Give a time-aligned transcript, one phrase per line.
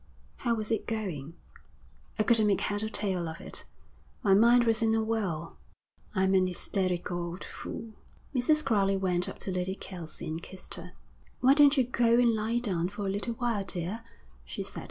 [0.37, 1.35] 'How was it going?'
[2.17, 3.65] 'I couldn't make head or tail of it.
[4.23, 5.59] My mind was in a whirl.
[6.15, 7.93] I'm an hysterical old fool.'
[8.33, 8.65] Mrs.
[8.65, 10.93] Crowley went up to Lady Kelsey and kissed her.
[11.41, 14.03] 'Why don't you go and lie down for a little while, dear,'
[14.43, 14.79] she said.